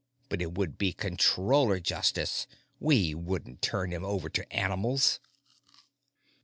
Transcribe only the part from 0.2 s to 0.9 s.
But it would